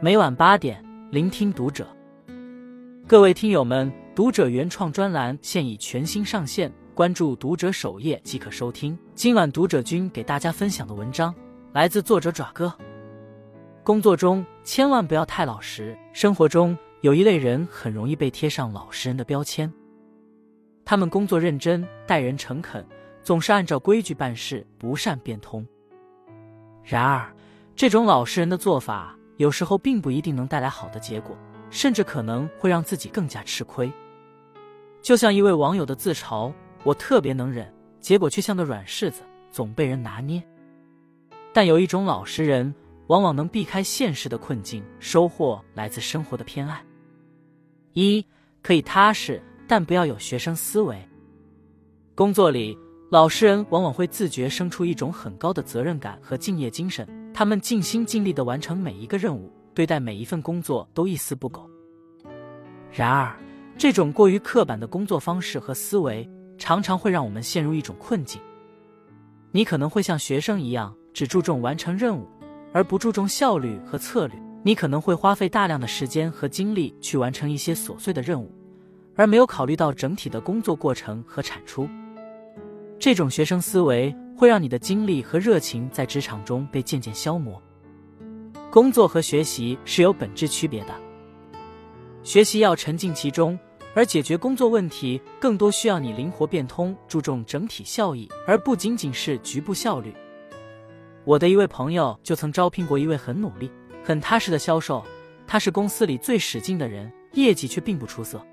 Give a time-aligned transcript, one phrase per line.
[0.00, 1.86] 每晚八点，聆听读者。
[3.06, 8.98] 各位听友们，读者原创专栏现已全新上线，关注读者首页即可收听。
[9.14, 11.34] 今晚读者君给大家分享的文章
[11.72, 12.72] 来自作者爪哥。
[13.82, 15.96] 工作中千万不要太老实。
[16.12, 19.72] 生活中有一类人很容易被贴上老实人的标签，
[20.84, 22.84] 他们工作认真，待人诚恳，
[23.22, 25.66] 总是按照规矩办事，不善变通。
[26.82, 27.32] 然而，
[27.74, 29.16] 这种老实人的做法。
[29.36, 31.36] 有时候并不一定能带来好的结果，
[31.70, 33.92] 甚至可能会让自己更加吃亏。
[35.02, 36.52] 就像一位网友的自嘲
[36.84, 40.42] ：“我特别能忍，结果却像个软柿子，总被人拿捏。”
[41.52, 42.74] 但有一种老实人，
[43.08, 46.82] 往往能避开现实的困境，收获来自生活的偏爱。
[47.92, 48.24] 一
[48.62, 50.96] 可以踏实，但不要有学生思维。
[52.14, 52.78] 工作里，
[53.10, 57.06] 老实人往往会自觉生出一种很高的责任感和敬业精神。
[57.34, 61.68] 他们尽心尽力的完成每一个任务，对待每一份工作都一丝不苟。
[62.92, 63.36] 然而，
[63.76, 68.40] 这种过于刻板的工作方式和思维，常常会让我们陷入一种困境。
[69.50, 72.24] 你可能会像学生一样，只注重完成任务，
[72.72, 74.40] 而不注重效率和策略。
[74.62, 78.48] 你可能会花费大量的时间和精力去完成一些琐碎的任务，
[79.16, 81.88] 而没有考虑到整体的工作过程和产出。
[83.04, 84.16] 这种学生思维。
[84.36, 87.62] 会让你的精力和热情在职场中被渐渐消磨。
[88.70, 90.94] 工作和学习是有本质区别的，
[92.24, 93.56] 学习要沉浸其中，
[93.94, 100.12] 而解决工作问题更多需要你灵活变通，注重整体效益，而不仅仅是局部效率。
[101.24, 103.70] 我的一位朋友就曾招聘过一位很努力、
[104.02, 105.04] 很踏实的销售，
[105.46, 108.44] 他是公司里最使劲的人，业绩却并不出色。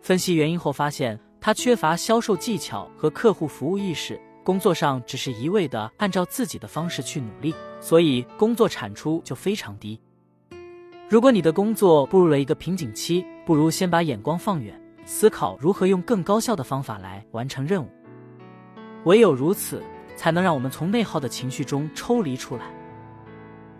[0.00, 4.18] 分析原因后发现，他缺乏销售技巧和客户服务意识。
[4.44, 10.00] 工作上只是一味的按照自己的方式去努力，所以工作产出就非常低。
[11.08, 17.88] 如果你的工作步入了一个瓶颈期，不如先把眼光放远，思考如何用更高效的方法来完成任务。
[19.04, 19.82] 唯有如此，
[20.16, 22.72] 才能让我们从内耗的情绪中抽离出来，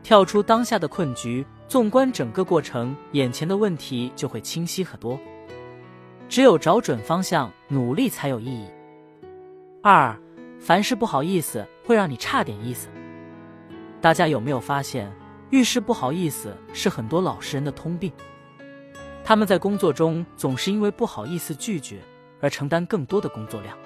[0.02, 1.46] 跳出当下的困局。
[1.68, 5.18] 纵观整个过程，眼前的问题就会清晰很多。
[6.28, 8.68] 只有找准方向，努力才有意义。
[9.82, 10.14] 二。
[10.60, 12.88] 凡事不好意思会让你差点意思。
[14.00, 15.12] 大家有没有发现，
[15.50, 18.12] 遇事不好意思是很多老实人的通病？
[19.24, 21.98] 他们在工作中总是因为不好意思拒绝
[22.40, 23.76] 而承担更多的工作量。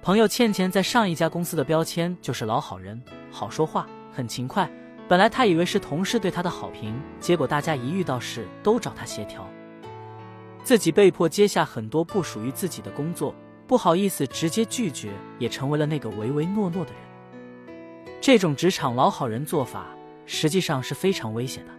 [0.00, 3.02] 朋友倩倩在上一家公司的标签就是老好人，
[3.32, 4.70] 好说话，很勤快。
[5.08, 9.44] 本来她以为是同事对她的好评，结果大家一遇到事都找她协调，
[10.64, 13.32] 自己被迫接下很多不属于自己的工作。
[13.66, 17.00] 不好意思，直接拒绝，也成为了那个唯唯诺诺的人。
[18.20, 19.86] 这种职场老好人做法，
[20.26, 21.72] 实际上是非常危险的。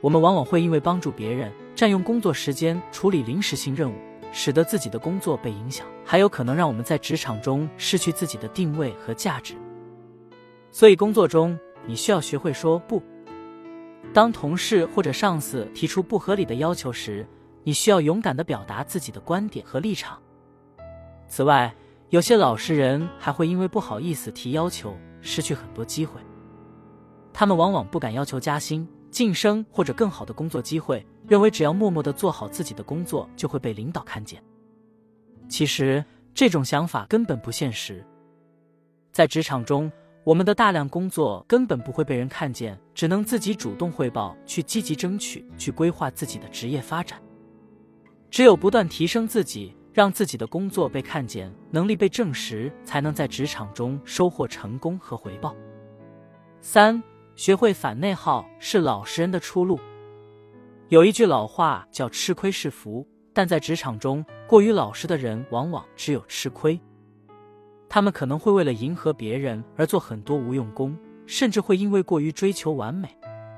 [0.00, 3.94] 我们往往会因为帮助别人，占用工作时间处理临时性任务，
[4.32, 9.54] 使得自己的工作被影响，还有可能让我们在职场中失去自己的定位和价值。
[10.70, 13.02] 所以，工作中你需要学会说不。
[14.14, 17.26] 当同事或者上司提出不合理的要求时，
[17.62, 20.20] 你需要勇敢的表达自己的观点和立场。
[21.28, 21.74] 此外，
[22.08, 26.20] 有些老实人还会因为不好意思提要求，失去很多机会。
[27.32, 34.42] 他们往往不敢要求加薪、晋升或者更好的工作机会，认为只要默默的做好自己的工作，就会被领导看见。
[35.48, 36.04] 其实，
[36.34, 38.04] 这种想法根本不现实。
[39.12, 39.90] 在职场中，
[40.24, 47.20] 我们的大量工作根本不会被人看见，只能自己主动汇报，去积极争取，去规划自己的职业发展。
[48.30, 49.76] 只有不断提升自己。
[49.92, 55.52] 让自己的工作被看见，能力被证实，才能在职场中收获成功和回报。
[56.60, 57.02] 三，
[57.34, 59.80] 学会反内耗是老实人的出路。
[60.90, 63.04] 有一句老话叫“吃亏是福”，
[63.34, 66.80] 但在职场中，过于老实的人往往只有吃亏。
[67.88, 70.96] 他们可能会为了迎合别人而做很多无用功，
[71.26, 73.08] 甚至会因为过于追求完美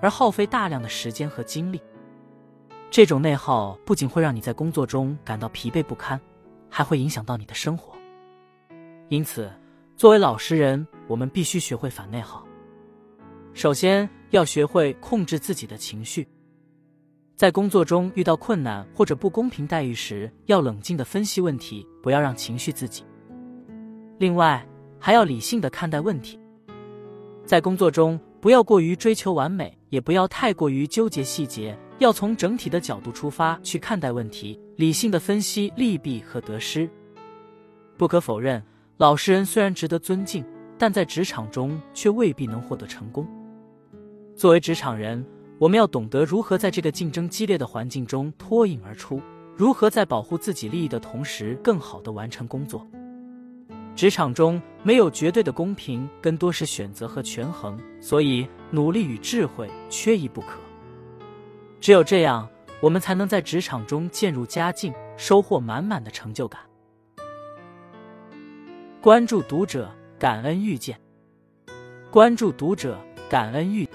[0.01, 1.79] 而耗费大量的时间和精力。
[2.93, 6.21] 这种内耗不仅会让你在工作中感到疲惫不堪，
[6.69, 7.95] 还会影响到你的生活。
[9.09, 9.51] 因此，
[9.97, 12.47] 作为老实人，我们必须学会反内耗。
[13.55, 16.29] 首先，要学会控制自己的情绪。
[17.35, 23.03] 在工作中遇到困难或者不公平待遇时，要冷静的分析问题，不要让情绪自己。
[24.19, 24.63] 另外，
[24.99, 26.39] 还要理性的看待问题。
[27.47, 31.79] 在工作中，不要过于追求完美，也不要太过于纠结细节。
[31.99, 36.89] 要从整体的角度出发去看待问题，理性的分析利弊和得失。
[37.99, 38.61] 不可否认，
[38.97, 40.43] 老实人虽然值得尊敬，
[40.79, 43.29] 但在职场中却未必能获得成功。
[44.35, 45.25] 作为职场人，
[45.59, 49.21] 我们要懂得如何在这个竞争激烈的环境中脱颖而出，
[49.55, 52.85] 如何在保护自己利益的同时，更好的完成工作。
[53.95, 60.59] 职场中没有绝对的公平，更多是选择和权衡，所以努力与智慧缺一不可。
[61.81, 62.49] 只有这样，
[62.81, 66.61] 我们才能在职场中渐入佳境，收获满满的成就感。
[69.01, 70.97] 关注读者，感恩遇见；
[72.11, 72.99] 关注读者，
[73.29, 73.89] 感恩遇。